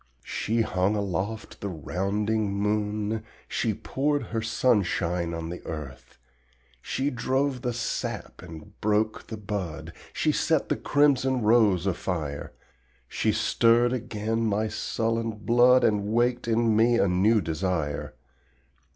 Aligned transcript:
She 0.23 0.61
hung 0.61 0.95
aloft 0.95 1.61
the 1.61 1.67
rounding 1.69 2.51
moon, 2.51 3.23
She 3.47 3.75
poured 3.75 4.23
her 4.23 4.41
sunshine 4.41 5.31
on 5.31 5.49
the 5.49 5.63
earth, 5.63 6.17
She 6.81 7.11
drove 7.11 7.61
the 7.61 7.71
sap 7.71 8.41
and 8.41 8.81
broke 8.81 9.27
the 9.27 9.37
bud, 9.37 9.93
She 10.11 10.31
set 10.31 10.69
the 10.69 10.75
crimson 10.75 11.43
rose 11.43 11.85
afire. 11.85 12.51
She 13.07 13.31
stirred 13.31 13.93
again 13.93 14.43
my 14.43 14.67
sullen 14.69 15.33
blood, 15.33 15.83
And 15.83 16.03
waked 16.07 16.47
in 16.47 16.75
me 16.75 16.97
a 16.97 17.07
new 17.07 17.39
desire. 17.39 18.15